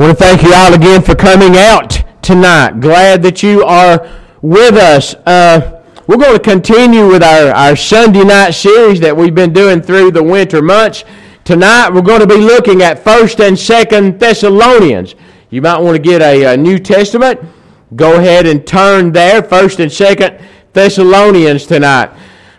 [0.00, 2.80] want to thank you all again for coming out tonight.
[2.80, 4.08] Glad that you are
[4.40, 5.14] with us.
[5.26, 9.82] Uh, we're going to continue with our, our Sunday night series that we've been doing
[9.82, 11.04] through the winter months.
[11.44, 15.16] Tonight we're going to be looking at 1st and 2nd Thessalonians.
[15.50, 17.38] You might want to get a, a New Testament.
[17.94, 22.10] Go ahead and turn there, 1st and 2nd Thessalonians tonight.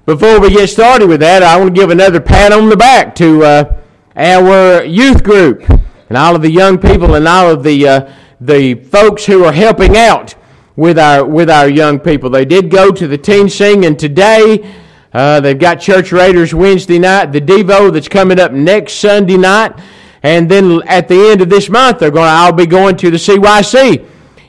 [0.05, 3.15] Before we get started with that, I want to give another pat on the back
[3.15, 3.81] to uh,
[4.15, 5.63] our youth group
[6.11, 9.53] and all of the young people and all of the, uh, the folks who are
[9.53, 10.35] helping out
[10.75, 12.29] with our, with our young people.
[12.29, 14.75] They did go to the teen singing today.
[15.13, 19.79] Uh, they've got Church Raiders Wednesday night, the Devo that's coming up next Sunday night.
[20.21, 23.09] And then at the end of this month, they're going to all be going to
[23.09, 24.05] the CYC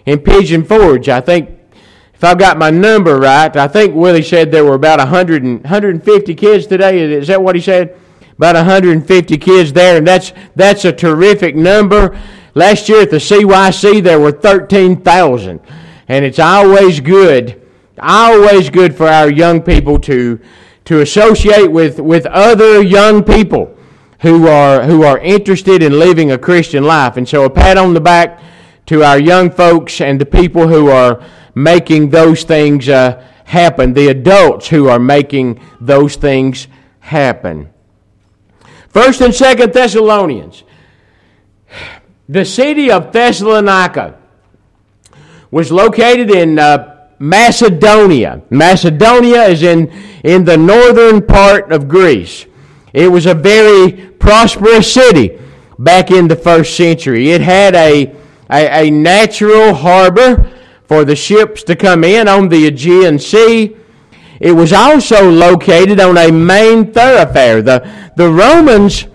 [0.06, 1.08] in Pigeon Forge.
[1.08, 1.48] I think,
[2.12, 5.62] if I've got my number right, I think Willie said there were about 100 and,
[5.62, 6.98] 150 kids today.
[7.02, 7.96] Is that what he said?
[8.42, 12.20] About 150 kids there, and that's that's a terrific number.
[12.56, 15.60] Last year at the CYC there were 13,000,
[16.08, 17.62] and it's always good,
[18.00, 20.40] always good for our young people to
[20.86, 23.76] to associate with with other young people
[24.22, 27.16] who are who are interested in living a Christian life.
[27.16, 28.42] And so a pat on the back
[28.86, 34.08] to our young folks and the people who are making those things uh, happen, the
[34.08, 36.66] adults who are making those things
[36.98, 37.71] happen.
[38.92, 40.64] First and Second Thessalonians.
[42.28, 44.18] The city of Thessalonica
[45.50, 48.42] was located in uh, Macedonia.
[48.50, 49.88] Macedonia is in,
[50.22, 52.46] in the northern part of Greece.
[52.92, 55.38] It was a very prosperous city
[55.78, 57.30] back in the first century.
[57.30, 58.14] It had a,
[58.50, 60.52] a, a natural harbor
[60.86, 63.76] for the ships to come in on the Aegean Sea.
[64.42, 67.62] It was also located on a main thoroughfare.
[67.62, 69.06] The, the Romans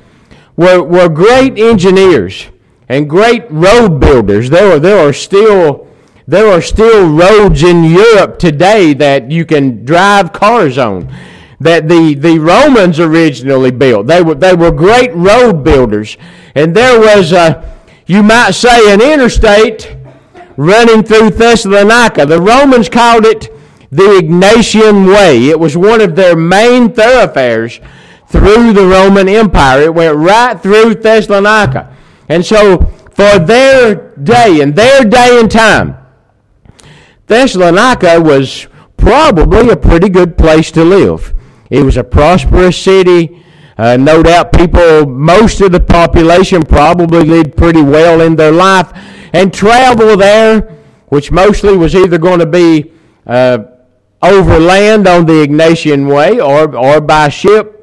[0.55, 2.47] were, were great engineers
[2.87, 4.49] and great road builders.
[4.49, 5.85] There are, there are still
[6.29, 11.13] there are still roads in Europe today that you can drive cars on
[11.59, 14.07] that the, the Romans originally built.
[14.07, 16.17] They were, they were great road builders.
[16.53, 19.95] And there was, a, you might say, an interstate
[20.57, 22.25] running through Thessalonica.
[22.25, 23.56] The Romans called it
[23.89, 25.49] the Egnatian Way.
[25.49, 27.79] It was one of their main thoroughfares
[28.27, 29.83] through the Roman Empire.
[29.83, 31.95] It went right through Thessalonica.
[32.29, 32.79] And so,
[33.15, 35.97] for their day and their day and time,
[37.27, 41.33] Thessalonica was probably a pretty good place to live.
[41.69, 43.43] It was a prosperous city.
[43.77, 48.91] Uh, no doubt people, most of the population probably lived pretty well in their life.
[49.33, 50.77] And travel there,
[51.07, 52.91] which mostly was either going to be
[53.25, 53.59] uh,
[54.21, 57.73] overland on the Egnatian Way or, or by ship.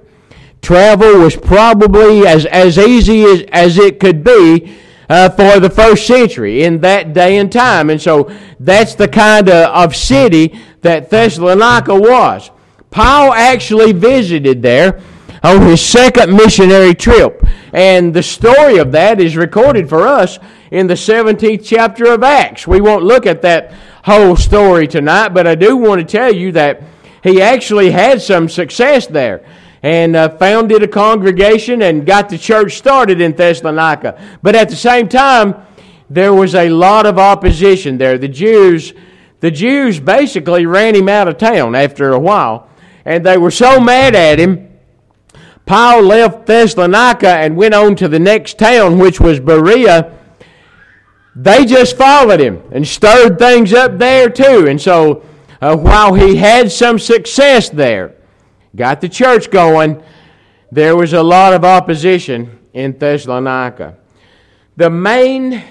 [0.62, 4.77] Travel was probably as, as easy as, as it could be
[5.09, 7.91] uh, for the first century in that day and time.
[7.91, 12.50] And so that's the kind of, of city that Thessalonica was.
[12.91, 15.00] Paul actually visited there
[15.43, 17.44] on his second missionary trip.
[17.73, 20.39] And the story of that is recorded for us
[20.75, 22.67] in the 17th chapter of Acts.
[22.67, 26.51] We won't look at that whole story tonight, but I do want to tell you
[26.51, 26.83] that
[27.23, 29.47] he actually had some success there
[29.85, 34.21] and uh, founded a congregation and got the church started in Thessalonica.
[34.43, 35.55] But at the same time,
[36.11, 38.19] there was a lot of opposition there.
[38.19, 38.95] The Jews,
[39.39, 42.69] the Jews basically ran him out of town after a while,
[43.05, 44.71] and they were so mad at him.
[45.67, 50.19] Paul left Thessalonica and went on to the next town, which was Berea
[51.37, 54.67] they just followed him and stirred things up there too.
[54.69, 55.25] And so
[55.61, 58.15] uh, while he had some success there,
[58.77, 60.03] got the church going,
[60.71, 63.97] there was a lot of opposition in Thessalonica.
[64.77, 65.62] The main,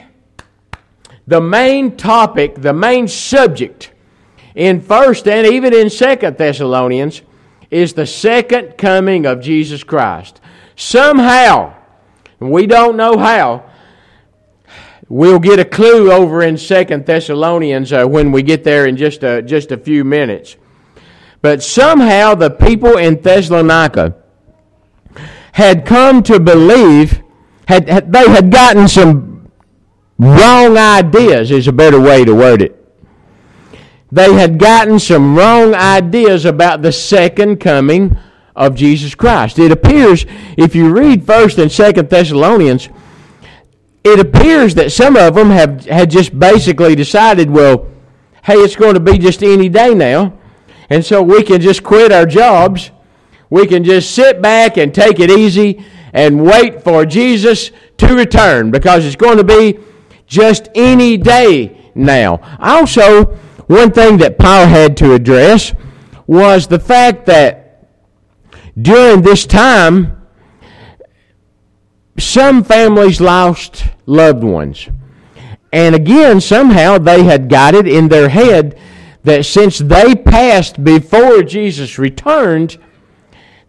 [1.27, 3.91] the main topic, the main subject
[4.55, 7.21] in First and even in Second Thessalonians
[7.69, 10.39] is the second coming of Jesus Christ.
[10.75, 11.73] Somehow,
[12.39, 13.69] we don't know how,
[15.13, 19.21] We'll get a clue over in Second Thessalonians uh, when we get there in just
[19.21, 20.55] a, just a few minutes.
[21.43, 24.15] But somehow the people in Thessalonica
[25.51, 27.21] had come to believe,
[27.67, 29.51] had, had, they had gotten some
[30.17, 32.83] wrong ideas, is a better way to word it.
[34.11, 38.17] They had gotten some wrong ideas about the second coming
[38.55, 39.59] of Jesus Christ.
[39.59, 40.25] It appears,
[40.57, 42.89] if you read 1st and 2nd Thessalonians,
[44.03, 47.87] it appears that some of them have had just basically decided, well,
[48.43, 50.33] hey, it's going to be just any day now.
[50.89, 52.91] And so we can just quit our jobs.
[53.49, 58.71] We can just sit back and take it easy and wait for Jesus to return
[58.71, 59.79] because it's going to be
[60.27, 62.39] just any day now.
[62.59, 63.25] Also,
[63.67, 65.73] one thing that Paul had to address
[66.27, 67.87] was the fact that
[68.81, 70.22] during this time,
[72.17, 74.89] some families lost loved ones.
[75.71, 78.79] And again, somehow they had got it in their head
[79.23, 82.77] that since they passed before Jesus returned,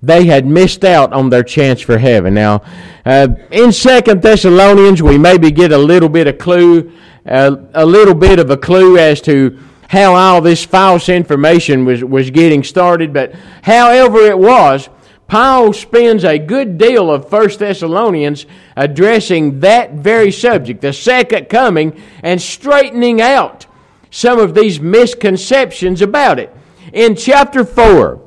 [0.02, 2.34] they had missed out on their chance for heaven.
[2.34, 2.62] Now,
[3.06, 6.92] uh, in Second Thessalonians, we maybe get a little bit of clue,
[7.26, 9.58] uh, a little bit of a clue as to
[9.88, 13.12] how all this false information was, was getting started.
[13.14, 14.90] But however it was,
[15.26, 22.00] Paul spends a good deal of 1 Thessalonians addressing that very subject, the second coming,
[22.22, 23.66] and straightening out
[24.10, 26.54] some of these misconceptions about it.
[26.92, 28.20] In chapter 4,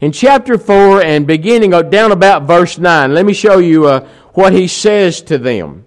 [0.00, 4.52] in chapter 4 and beginning down about verse 9, let me show you uh, what
[4.52, 5.86] he says to them.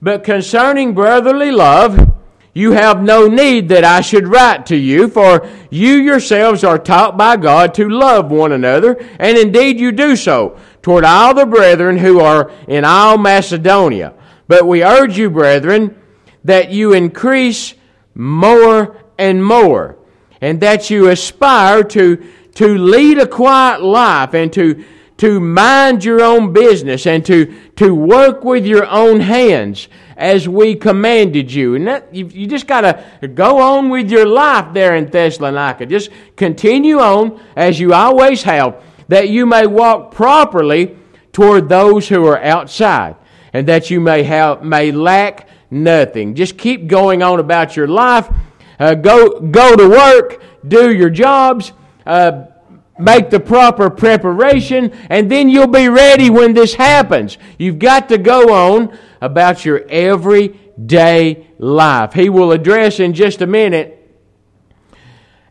[0.00, 2.11] But concerning brotherly love,
[2.54, 7.16] you have no need that I should write to you, for you yourselves are taught
[7.16, 11.96] by God to love one another, and indeed you do so toward all the brethren
[11.96, 14.12] who are in all Macedonia.
[14.48, 15.96] But we urge you, brethren,
[16.44, 17.74] that you increase
[18.14, 19.96] more and more,
[20.42, 22.22] and that you aspire to,
[22.56, 24.84] to lead a quiet life and to,
[25.22, 27.46] to mind your own business and to,
[27.76, 29.86] to work with your own hands
[30.16, 31.76] as we commanded you.
[31.76, 35.86] And that, you, you just got to go on with your life there in Thessalonica.
[35.86, 40.98] Just continue on as you always have, that you may walk properly
[41.32, 43.14] toward those who are outside,
[43.52, 46.34] and that you may have may lack nothing.
[46.34, 48.28] Just keep going on about your life.
[48.76, 51.72] Uh, go go to work, do your jobs.
[52.04, 52.46] Uh,
[52.98, 57.38] make the proper preparation, and then you'll be ready when this happens.
[57.58, 62.12] You've got to go on about your everyday life.
[62.12, 63.98] He will address in just a minute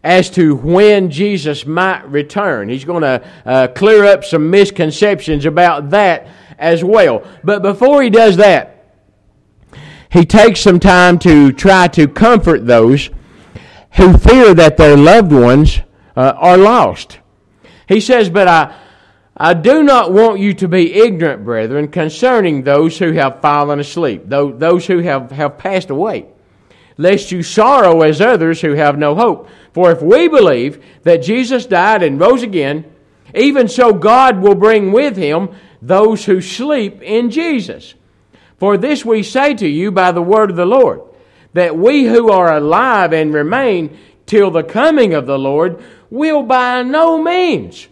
[0.04, 2.70] as to when Jesus might return.
[2.70, 6.28] He's going to uh, clear up some misconceptions about that
[6.58, 7.24] as well.
[7.44, 8.98] But before he does that,
[10.10, 13.10] he takes some time to try to comfort those
[13.94, 15.80] who fear that their loved ones
[16.16, 17.20] uh, are lost.
[17.92, 18.74] He says, But I,
[19.36, 24.24] I do not want you to be ignorant, brethren, concerning those who have fallen asleep,
[24.26, 26.28] those who have, have passed away,
[26.98, 29.50] lest you sorrow as others who have no hope.
[29.74, 32.86] For if we believe that Jesus died and rose again,
[33.36, 35.50] even so God will bring with him
[35.82, 37.94] those who sleep in Jesus.
[38.58, 41.02] For this we say to you by the word of the Lord,
[41.52, 46.84] that we who are alive and remain till the coming of the Lord will by
[46.84, 47.88] no means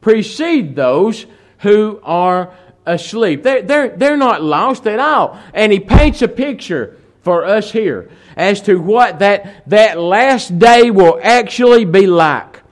[0.00, 1.26] precede those
[1.58, 2.54] who are
[2.86, 3.42] asleep.
[3.42, 5.38] They're, they're, they're not lost at all.
[5.52, 10.90] And he paints a picture for us here as to what that, that last day
[10.90, 12.62] will actually be like.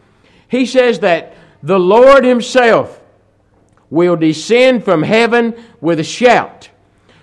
[0.49, 3.01] He says that the Lord Himself
[3.89, 6.69] will descend from heaven with a shout,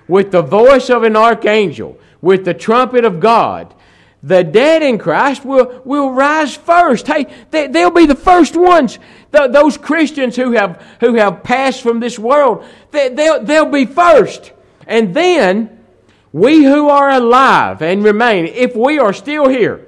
[0.08, 3.74] with the voice of an archangel, with the trumpet of God,
[4.22, 7.08] the dead in Christ will, will rise first.
[7.08, 9.00] Hey, they, will be the first ones.
[9.32, 13.86] The, those Christians who have, who have passed from this world, they, they'll, they'll be
[13.86, 14.52] first.
[14.88, 15.80] And then,
[16.34, 19.88] we who are alive and remain, if we are still here,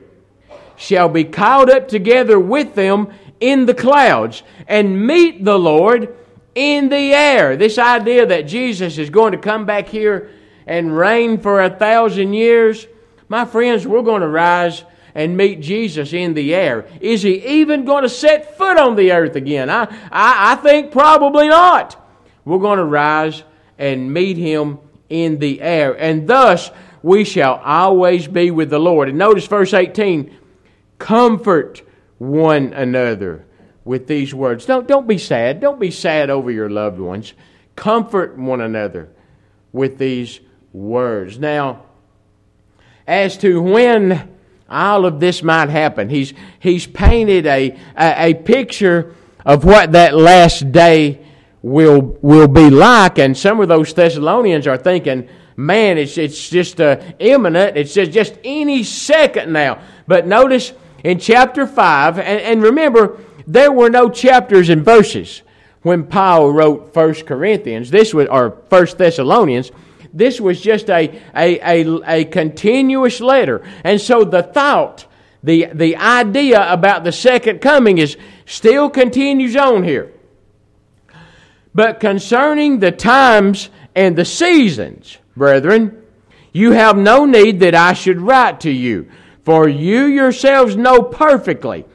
[0.76, 3.10] shall be caught up together with them
[3.40, 6.16] in the clouds and meet the Lord
[6.56, 7.58] in the air.
[7.58, 10.32] This idea that Jesus is going to come back here
[10.66, 12.88] and reign for a thousand years
[13.32, 14.84] my friends, we're going to rise
[15.16, 16.86] and meet Jesus in the air.
[17.00, 19.70] Is he even going to set foot on the earth again?
[19.70, 21.96] I, I, I think probably not.
[22.44, 23.42] We're going to rise
[23.78, 25.94] and meet him in the air.
[25.94, 26.72] And thus
[27.02, 29.08] we shall always be with the Lord.
[29.08, 30.38] And notice verse 18
[31.00, 31.84] comfort
[32.18, 33.46] one another
[33.86, 34.66] with these words.
[34.66, 35.62] Don't, don't be sad.
[35.62, 37.32] Don't be sad over your loved ones.
[37.78, 39.10] Comfort one another
[39.72, 40.42] with these
[40.74, 41.40] words.
[41.40, 41.86] Now,
[43.08, 44.30] as to when
[44.70, 46.10] all of this might happen.
[46.10, 49.16] He's, he's painted a, a, a, picture
[49.46, 51.26] of what that last day
[51.62, 53.20] will, will be like.
[53.20, 55.28] And some of those Thessalonians are thinking,
[55.58, 57.78] man, it's, it's just uh, imminent.
[57.78, 59.82] It's just, just any second now.
[60.08, 65.42] But notice in chapter 5, and, and remember, there were no chapters and verses
[65.82, 67.90] when Paul wrote First Corinthians.
[67.92, 69.72] This was, or First Thessalonians.
[70.14, 73.64] This was just a, a, a, a continuous letter.
[73.84, 75.06] And so the thought,
[75.44, 80.12] the, the idea about the second coming is still continues on here.
[81.74, 86.04] But concerning the times and the seasons, brethren,
[86.54, 89.10] You have no need that I should write to you,
[89.44, 91.86] for you yourselves know perfectly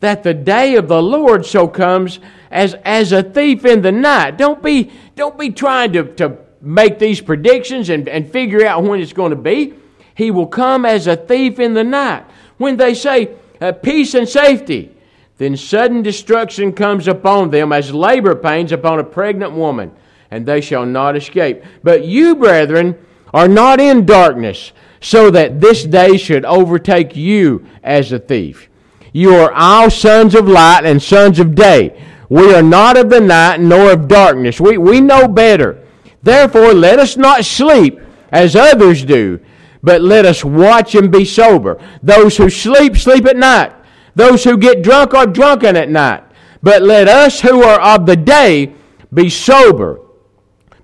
[0.00, 2.20] that the day of the Lord so comes
[2.50, 4.38] as, as a thief in the night.
[4.38, 9.00] Don't be, don't be trying to, to make these predictions and, and figure out when
[9.00, 9.74] it's going to be.
[10.14, 12.24] He will come as a thief in the night.
[12.56, 14.94] When they say uh, peace and safety,
[15.38, 19.92] then sudden destruction comes upon them as labor pains upon a pregnant woman,
[20.30, 21.62] and they shall not escape.
[21.82, 22.96] But you, brethren,
[23.34, 28.70] are not in darkness, so that this day should overtake you as a thief.
[29.12, 32.02] You are all sons of light and sons of day.
[32.28, 34.60] We are not of the night nor of darkness.
[34.60, 35.85] We, we know better.
[36.26, 38.00] Therefore, let us not sleep
[38.32, 39.38] as others do,
[39.80, 41.80] but let us watch and be sober.
[42.02, 43.72] Those who sleep, sleep at night.
[44.16, 46.24] Those who get drunk are drunken at night.
[46.64, 48.74] But let us who are of the day
[49.14, 50.00] be sober,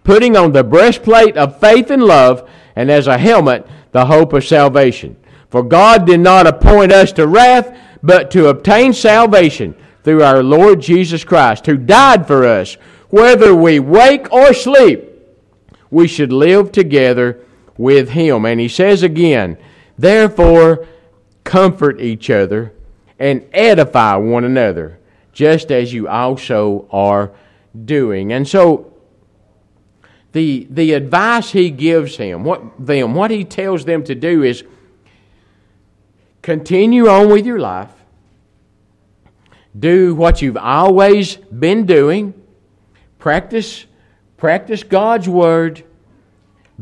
[0.05, 4.45] putting on the breastplate of faith and love, and as a helmet, the hope of
[4.45, 5.17] salvation.
[5.51, 10.81] For God did not appoint us to wrath, but to obtain salvation through our Lord
[10.81, 12.75] Jesus Christ, who died for us,
[13.09, 15.09] whether we wake or sleep.
[15.93, 17.45] We should live together
[17.77, 18.47] with him.
[18.47, 19.59] And he says again,
[19.99, 20.89] Therefore,
[21.45, 22.73] comfort each other
[23.19, 24.99] and edify one another,
[25.33, 27.33] just as you also are
[27.85, 28.33] doing.
[28.33, 28.93] And so,
[30.33, 34.65] the, the advice he gives him, what, them, what he tells them to do is
[36.41, 37.93] continue on with your life,
[39.79, 42.33] do what you've always been doing,
[43.19, 43.85] practice,
[44.43, 45.85] practice God's word,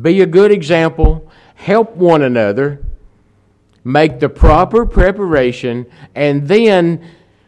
[0.01, 2.83] be a good example, help one another.
[3.85, 7.07] Make the proper preparation, and then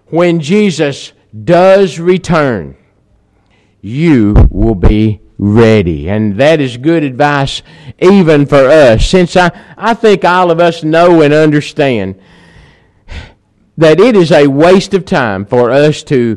[0.09, 1.15] when Jesus
[1.45, 2.77] does return,
[3.81, 6.11] you will be ready.
[6.11, 7.63] And that is good advice
[7.99, 12.21] even for us, since I, I think all of us know and understand
[13.79, 16.37] that it is a waste of time for us to,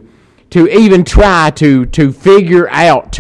[0.52, 3.20] to even try to, to figure out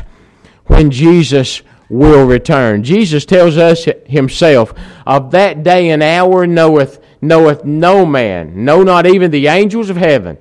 [0.65, 2.83] when Jesus will return.
[2.83, 4.73] Jesus tells us himself,
[5.05, 9.97] Of that day and hour knoweth, knoweth no man, no, not even the angels of
[9.97, 10.37] heaven,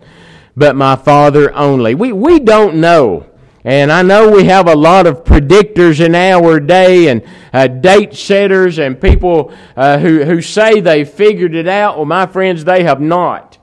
[0.57, 1.95] but my Father only.
[1.95, 3.27] We, we don't know.
[3.67, 8.13] And I know we have a lot of predictors in our day and uh, date
[8.13, 11.97] setters and people uh, who, who say they figured it out.
[11.97, 13.57] Well, my friends, they have not.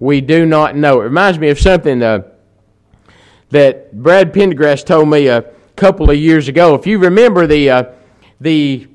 [0.00, 1.02] We do not know.
[1.02, 2.22] It reminds me of something uh,
[3.50, 5.42] that Brad Pendergrass told me uh,
[5.82, 6.76] couple of years ago.
[6.76, 7.84] If you remember, the, uh,
[8.40, 8.86] the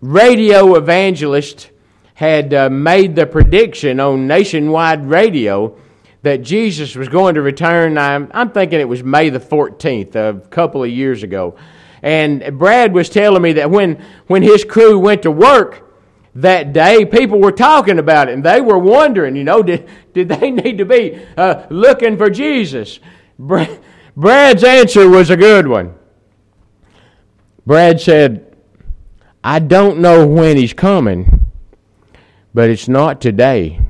[0.00, 1.72] radio evangelist
[2.14, 5.76] had uh, made the prediction on nationwide radio
[6.22, 7.98] that Jesus was going to return.
[7.98, 11.56] I'm, I'm thinking it was May the 14th, a couple of years ago.
[12.02, 15.92] And Brad was telling me that when, when his crew went to work
[16.36, 20.28] that day, people were talking about it and they were wondering, you know, did, did
[20.28, 23.00] they need to be uh, looking for Jesus?
[23.40, 25.96] Brad's answer was a good one.
[27.66, 28.56] Brad said,
[29.44, 31.50] I don't know when he's coming,
[32.54, 33.80] but it's not today.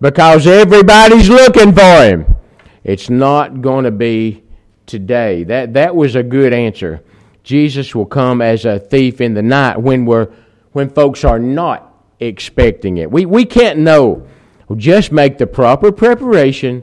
[0.00, 2.34] Because everybody's looking for him.
[2.82, 4.42] It's not going to be
[4.86, 5.44] today.
[5.44, 7.02] That, that was a good answer.
[7.44, 10.32] Jesus will come as a thief in the night when, we're,
[10.72, 13.10] when folks are not expecting it.
[13.10, 14.26] We, we can't know.
[14.66, 16.82] We'll just make the proper preparation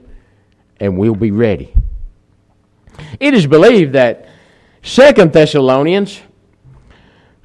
[0.79, 1.73] and we'll be ready.
[3.19, 4.28] It is believed that
[4.81, 6.21] Second Thessalonians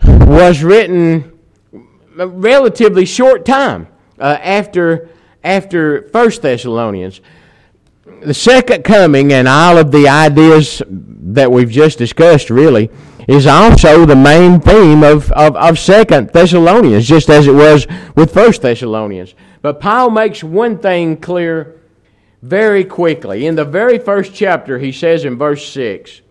[0.05, 1.38] was written
[2.19, 3.88] a relatively short time
[4.19, 5.11] uh, after
[5.43, 7.21] after First Thessalonians.
[8.23, 12.91] The second coming and all of the ideas that we've just discussed really
[13.29, 18.33] is also the main theme of, of, of Second Thessalonians, just as it was with
[18.33, 19.35] First Thessalonians.
[19.61, 21.81] But Paul makes one thing clear
[22.43, 23.47] very quickly.
[23.47, 26.23] In the very first chapter, he says in verse 6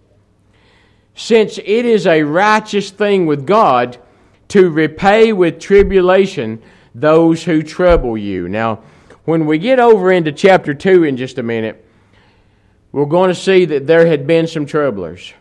[1.15, 3.97] since it is a righteous thing with God
[4.49, 6.61] to repay with tribulation
[6.95, 8.47] those who trouble you.
[8.47, 8.83] Now,
[9.25, 11.83] when we get over into chapter 2 in just a minute,
[12.91, 15.33] we're going to see that there had been some troublers.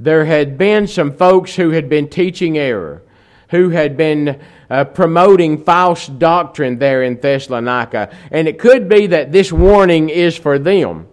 [0.00, 3.02] There had been some folks who had been teaching error,
[3.50, 8.12] who had been uh, promoting false doctrine there in Thessalonica.
[8.30, 11.06] And it could be that this warning is for them.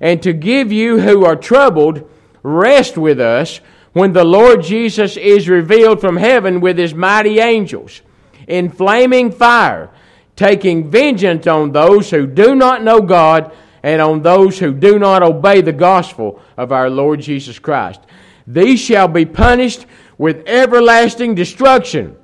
[0.00, 2.10] And to give you who are troubled,
[2.42, 3.60] rest with us
[3.92, 8.02] when the Lord Jesus is revealed from heaven with his mighty angels
[8.46, 9.90] in flaming fire,
[10.36, 15.22] taking vengeance on those who do not know God and on those who do not
[15.22, 18.00] obey the gospel of our Lord Jesus Christ.
[18.46, 19.86] These shall be punished
[20.18, 22.16] with everlasting destruction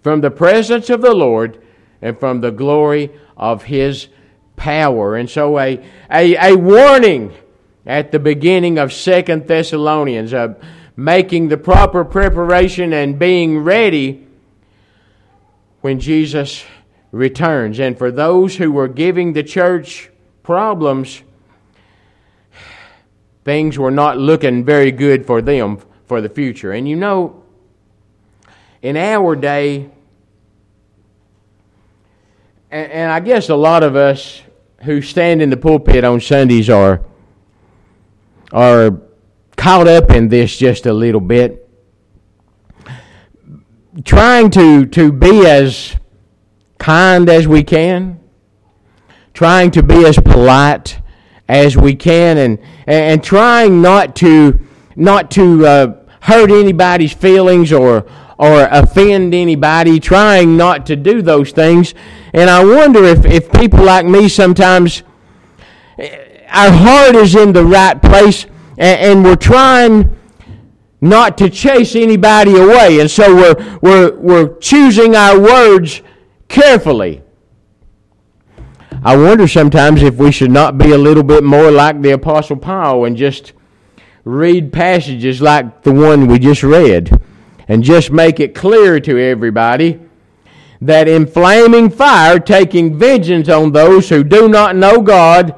[0.00, 1.62] from the presence of the Lord
[2.02, 4.08] and from the glory of his
[4.56, 5.16] power.
[5.16, 7.32] And so a, a, a warning
[7.86, 10.62] at the beginning of Second Thessalonians of
[10.96, 14.26] making the proper preparation and being ready
[15.80, 16.64] when Jesus
[17.10, 17.80] returns.
[17.80, 20.10] And for those who were giving the church
[20.42, 21.22] problems,
[23.44, 26.72] things were not looking very good for them for the future.
[26.72, 27.42] And you know,
[28.82, 29.90] in our day,
[32.70, 34.42] and, and I guess a lot of us
[34.82, 37.02] who stand in the pulpit on Sundays are
[38.52, 39.00] are
[39.56, 41.68] caught up in this just a little bit.
[44.04, 45.96] Trying to, to be as
[46.78, 48.20] kind as we can,
[49.34, 51.00] trying to be as polite
[51.48, 54.60] as we can, and, and trying not to,
[54.96, 58.06] not to uh, hurt anybody's feelings or,
[58.38, 61.94] or offend anybody, trying not to do those things.
[62.32, 65.02] And I wonder if, if people like me sometimes,
[66.50, 68.44] our heart is in the right place
[68.78, 70.16] and, and we're trying
[71.00, 73.00] not to chase anybody away.
[73.00, 76.02] And so we're, we're, we're choosing our words
[76.48, 77.22] carefully.
[79.02, 82.56] I wonder sometimes if we should not be a little bit more like the Apostle
[82.56, 83.54] Paul and just
[84.24, 87.18] read passages like the one we just read
[87.66, 90.00] and just make it clear to everybody
[90.82, 95.54] that in flaming fire, taking vengeance on those who do not know God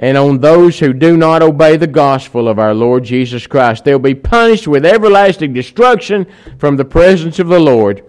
[0.00, 3.84] and on those who do not obey the gospel of our Lord Jesus Christ.
[3.84, 6.26] They'll be punished with everlasting destruction
[6.58, 8.02] from the presence of the Lord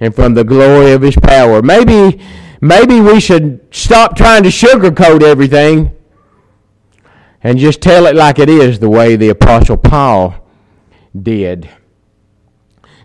[0.00, 1.62] and from the glory of his power.
[1.62, 2.20] Maybe
[2.60, 5.96] maybe we should stop trying to sugarcoat everything
[7.42, 10.34] and just tell it like it is the way the apostle Paul
[11.20, 11.70] did.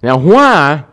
[0.04, 0.86] Now, why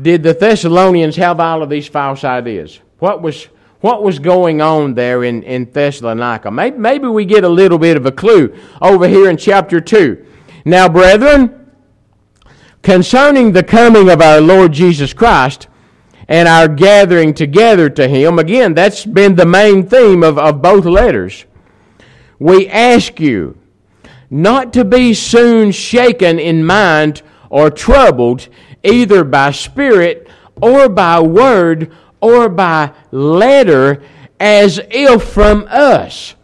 [0.00, 2.80] did the Thessalonians have all of these false ideas?
[2.98, 3.48] What was,
[3.80, 6.50] what was going on there in, in Thessalonica?
[6.50, 10.26] Maybe, maybe we get a little bit of a clue over here in chapter 2.
[10.64, 11.70] Now, brethren,
[12.82, 15.68] concerning the coming of our Lord Jesus Christ
[16.26, 20.84] and our gathering together to Him, again, that's been the main theme of, of both
[20.84, 21.44] letters.
[22.40, 23.56] We ask you
[24.30, 28.48] not to be soon shaken in mind or troubled
[28.82, 30.28] either by spirit
[30.60, 34.02] or by word or by letter
[34.40, 36.34] as if from us,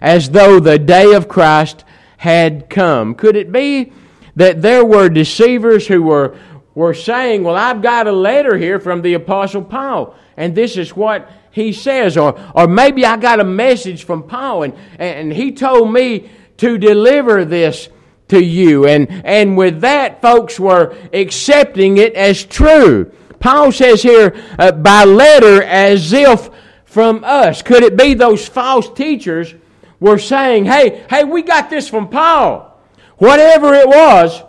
[0.00, 1.84] as though the day of Christ
[2.18, 3.14] had come.
[3.14, 3.92] Could it be
[4.36, 6.36] that there were deceivers who were,
[6.74, 10.96] were saying, Well, I've got a letter here from the Apostle Paul, and this is
[10.96, 15.52] what he says, or, or maybe I got a message from Paul, and, and he
[15.52, 17.88] told me to deliver this
[18.28, 18.86] to you.
[18.86, 23.12] And, and with that, folks were accepting it as true.
[23.44, 26.48] Paul says here, uh, by letter, as if
[26.86, 27.60] from us.
[27.60, 29.54] Could it be those false teachers
[30.00, 32.74] were saying, hey, hey, we got this from Paul?
[33.18, 34.42] Whatever it was,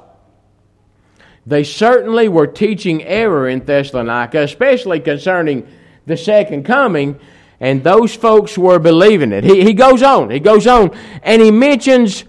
[1.45, 5.67] they certainly were teaching error in Thessalonica, especially concerning
[6.05, 7.19] the second coming,
[7.59, 9.43] and those folks were believing it.
[9.43, 12.23] He, he goes on, he goes on, and he mentions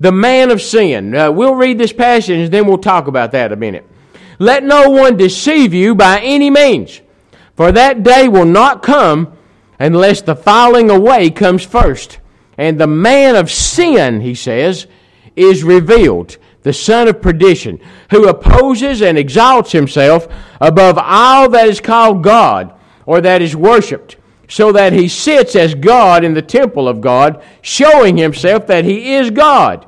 [0.00, 1.14] the man of sin.
[1.14, 3.86] Uh, we'll read this passage and then we'll talk about that a minute.
[4.38, 7.00] Let no one deceive you by any means,
[7.54, 9.32] for that day will not come
[9.78, 12.18] unless the falling away comes first.
[12.58, 14.86] And the man of sin, he says,
[15.34, 20.26] is revealed, the son of perdition, who opposes and exalts himself
[20.60, 22.72] above all that is called God
[23.04, 24.16] or that is worshipped,
[24.48, 29.14] so that he sits as God in the temple of God, showing himself that he
[29.14, 29.86] is God.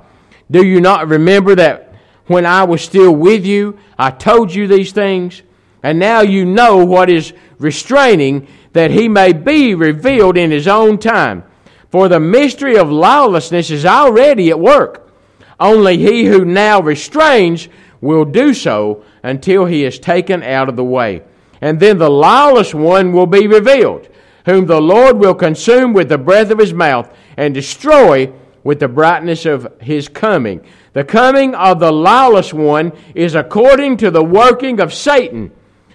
[0.51, 1.88] Do you not remember that
[2.29, 5.43] when I was still with you, I told you these things?
[5.83, 10.99] And now you know what is restraining, that he may be revealed in his own
[10.99, 11.45] time.
[11.91, 15.11] For the mystery of lawlessness is already at work.
[15.59, 17.69] Only he who now restrains
[18.01, 21.23] will do so until he is taken out of the way.
[21.61, 24.09] And then the lawless one will be revealed,
[24.45, 28.89] whom the Lord will consume with the breath of his mouth and destroy with the
[28.89, 30.65] brightness of his coming.
[30.93, 35.53] The coming of the lawless one is according to the working of Satan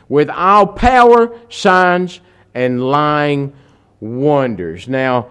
[0.07, 2.19] with all power, signs,
[2.53, 3.53] and lying
[3.99, 4.87] wonders.
[4.87, 5.29] Now,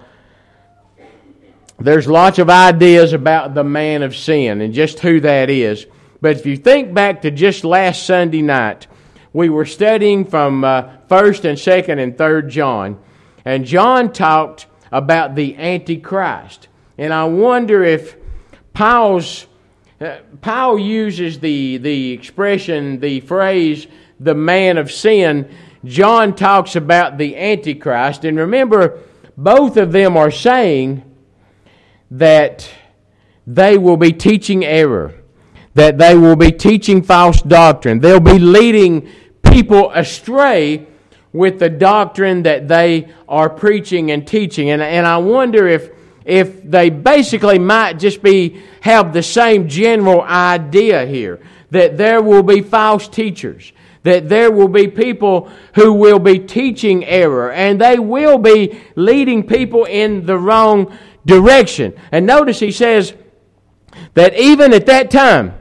[1.79, 5.87] there's lots of ideas about the man of sin and just who that is.
[6.21, 8.87] But if you think back to just last Sunday night,
[9.33, 13.01] we were studying from uh, 1st and 2nd and 3rd John.
[13.45, 16.69] And John talked about the Antichrist.
[16.99, 18.17] And I wonder if
[18.73, 19.47] Paul's
[20.03, 23.87] uh, Paul uses the, the expression, the phrase,
[24.19, 25.49] the man of sin.
[25.85, 28.25] John talks about the Antichrist.
[28.25, 28.99] And remember,
[29.37, 31.05] both of them are saying
[32.11, 32.69] that
[33.47, 35.15] they will be teaching error,
[35.75, 38.01] that they will be teaching false doctrine.
[38.01, 39.09] They'll be leading
[39.43, 40.87] people astray
[41.33, 44.71] with the doctrine that they are preaching and teaching.
[44.71, 45.91] And, and I wonder if,
[46.25, 52.43] if they basically might just be, have the same general idea here that there will
[52.43, 57.99] be false teachers, that there will be people who will be teaching error, and they
[57.99, 61.95] will be leading people in the wrong direction.
[62.11, 63.15] And notice he says
[64.15, 65.55] that even at that time,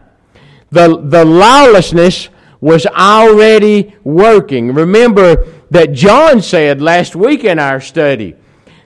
[0.69, 4.73] the, the lawlessness was already working.
[4.73, 8.35] Remember that John said last week in our study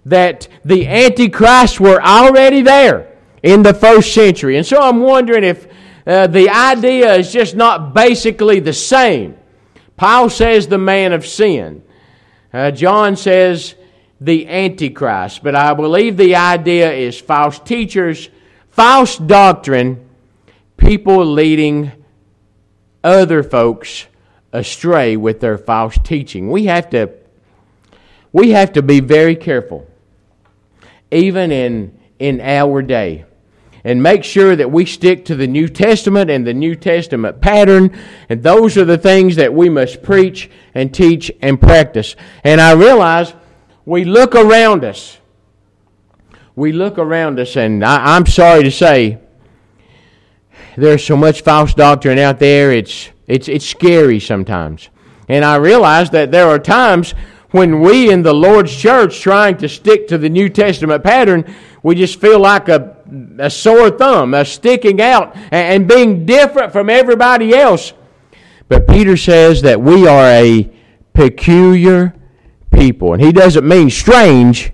[0.05, 4.57] that the Antichrist were already there in the first century.
[4.57, 5.67] And so I'm wondering if
[6.05, 9.37] uh, the idea is just not basically the same.
[9.97, 11.83] Paul says the man of sin.
[12.53, 13.75] Uh, John says
[14.21, 15.43] the Antichrist.
[15.43, 18.29] But I believe the idea is false teachers,
[18.69, 20.07] false doctrine,
[20.77, 21.91] people leading
[23.03, 24.07] other folks
[24.51, 26.49] astray with their false teaching.
[26.49, 27.11] We have to
[28.31, 29.87] we have to be very careful
[31.15, 33.25] even in in our day
[33.83, 37.95] and make sure that we stick to the New Testament and the New Testament pattern
[38.29, 42.15] and those are the things that we must preach and teach and practice.
[42.43, 43.33] And I realize
[43.85, 45.19] we look around us.
[46.55, 49.19] We look around us and I, I'm sorry to say
[50.77, 52.71] there's so much false doctrine out there.
[52.71, 54.89] It's it's, it's scary sometimes.
[55.27, 57.15] And I realize that there are times
[57.55, 61.95] when we in the Lord's church trying to stick to the New Testament pattern, we
[61.95, 62.97] just feel like a,
[63.39, 67.93] a sore thumb, a sticking out, and, being different from everybody else.
[68.67, 70.69] But Peter says that we are a
[71.13, 72.13] peculiar
[72.71, 73.13] people.
[73.13, 74.73] And he doesn't mean strange,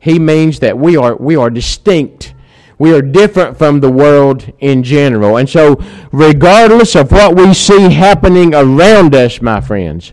[0.00, 2.34] he means that we are, we are distinct
[2.80, 5.38] we are different from the world in general.
[5.38, 10.12] And so, regardless of what we see happening around us, my friends,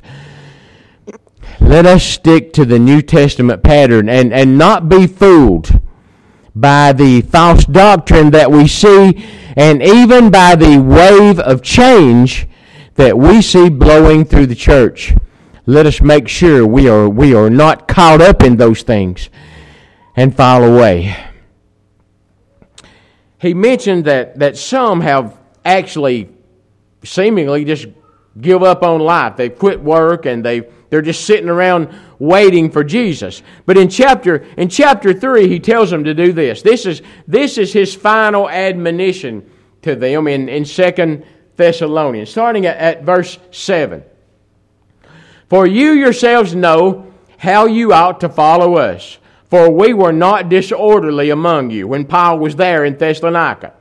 [1.68, 5.80] let us stick to the New Testament pattern and, and not be fooled
[6.56, 9.26] by the false doctrine that we see
[9.58, 12.48] and even by the wave of change
[12.96, 15.14] that we see blowing through the church.
[15.66, 19.30] Let us make sure we are, we are not caught up in those things
[20.16, 21.16] and fall away
[23.46, 26.30] he mentioned that, that some have actually
[27.04, 27.88] seemingly just
[28.40, 29.36] give up on life.
[29.36, 33.42] They've quit work and they they're just sitting around waiting for Jesus.
[33.66, 36.62] But in chapter in chapter 3 he tells them to do this.
[36.62, 39.50] This is this is his final admonition
[39.82, 41.24] to them in in 2
[41.56, 44.04] Thessalonians starting at, at verse 7.
[45.50, 49.20] For you yourselves know how you ought to follow us
[49.50, 53.74] for we were not disorderly among you when Paul was there in Thessalonica.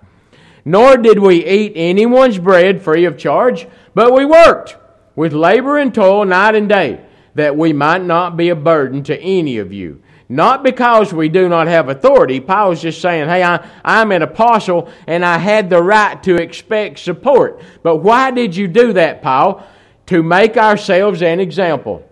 [0.65, 4.77] Nor did we eat anyone's bread free of charge, but we worked
[5.15, 9.21] with labor and toil night and day, that we might not be a burden to
[9.21, 10.03] any of you.
[10.29, 12.41] Not because we do not have authority.
[12.41, 16.99] Paul's just saying, hey, I, I'm an apostle and I had the right to expect
[16.99, 17.61] support.
[17.83, 19.67] But why did you do that, Paul?
[20.07, 22.09] To make ourselves an example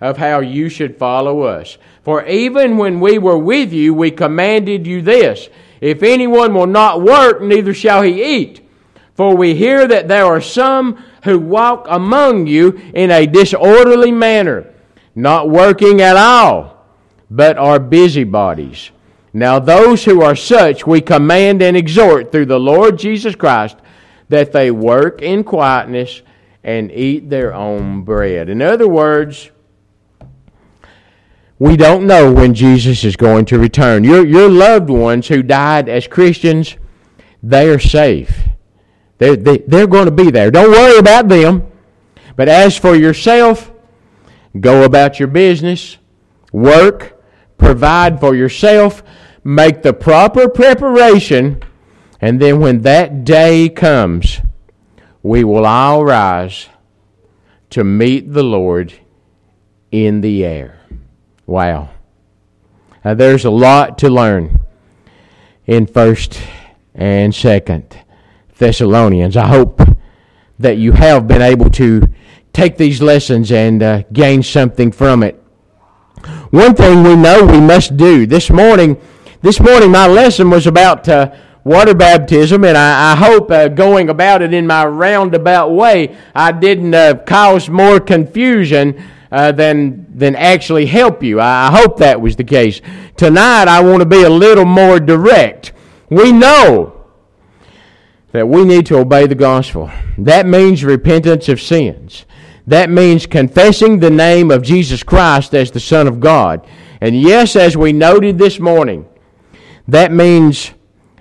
[0.00, 1.76] of how you should follow us.
[2.02, 5.48] For even when we were with you, we commanded you this
[5.84, 8.66] If anyone will not work, neither shall he eat.
[9.16, 14.72] For we hear that there are some who walk among you in a disorderly manner,
[15.14, 16.86] not working at all,
[17.30, 18.92] but are busybodies.
[19.34, 23.76] Now, those who are such we command and exhort through the Lord Jesus Christ
[24.30, 26.22] that they work in quietness
[26.62, 28.48] and eat their own bread.
[28.48, 29.50] In other words,
[31.58, 34.04] we don't know when Jesus is going to return.
[34.04, 36.76] Your, your loved ones who died as Christians,
[37.42, 38.48] they are safe.
[39.18, 40.50] They're, they, they're going to be there.
[40.50, 41.66] Don't worry about them.
[42.36, 43.70] But as for yourself,
[44.58, 45.98] go about your business,
[46.52, 47.22] work,
[47.58, 49.02] provide for yourself,
[49.44, 51.62] make the proper preparation,
[52.20, 54.40] and then when that day comes,
[55.22, 56.68] we will all rise
[57.70, 58.94] to meet the Lord
[59.92, 60.80] in the air.
[61.46, 61.90] Wow.
[63.04, 64.60] There's a lot to learn
[65.66, 66.40] in 1st
[66.94, 67.84] and 2nd
[68.56, 69.36] Thessalonians.
[69.36, 69.82] I hope
[70.58, 72.08] that you have been able to
[72.52, 75.42] take these lessons and uh, gain something from it.
[76.50, 78.98] One thing we know we must do this morning,
[79.42, 84.08] this morning my lesson was about uh, water baptism, and I, I hope uh, going
[84.08, 89.02] about it in my roundabout way, I didn't uh, cause more confusion
[89.34, 91.40] uh, than than actually help you.
[91.40, 92.80] I, I hope that was the case.
[93.16, 95.72] Tonight, I want to be a little more direct.
[96.08, 97.04] We know
[98.30, 99.90] that we need to obey the gospel.
[100.18, 102.26] That means repentance of sins.
[102.68, 106.64] That means confessing the name of Jesus Christ as the Son of God.
[107.00, 109.06] And yes, as we noted this morning,
[109.88, 110.70] that means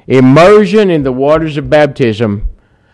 [0.05, 2.47] immersion in the waters of baptism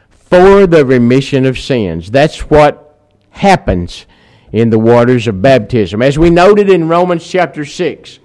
[0.10, 2.10] for the remission of sins.
[2.10, 2.86] That's what
[3.32, 4.06] happens
[4.52, 6.02] in the waters of baptism.
[6.02, 8.20] As we noted in Romans chapter 6,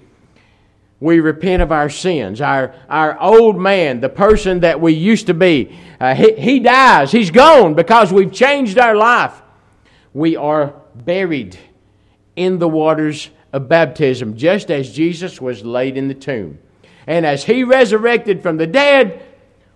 [0.99, 2.41] we repent of our sins.
[2.41, 7.11] Our, our old man, the person that we used to be, uh, he, he dies.
[7.11, 9.41] He's gone because we've changed our life.
[10.13, 11.57] We are buried
[12.35, 16.59] in the waters of baptism, just as Jesus was laid in the tomb.
[17.07, 19.23] And as he resurrected from the dead,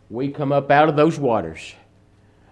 [0.09, 1.75] we come up out of those waters,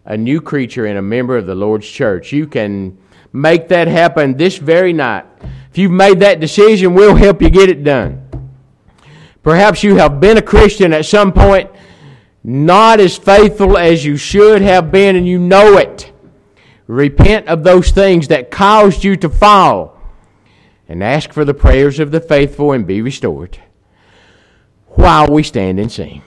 [0.06, 2.32] a new creature and a member of the Lord's church.
[2.32, 2.98] You can
[3.34, 5.26] make that happen this very night.
[5.72, 8.24] If you've made that decision, we'll help you get it done.
[9.44, 11.70] Perhaps you have been a Christian at some point,
[12.44, 16.12] not as faithful as you should have been, and you know it.
[16.88, 20.00] Repent of those things that caused you to fall,
[20.88, 23.60] and ask for the prayers of the faithful and be restored
[24.88, 26.22] while we stand and sing.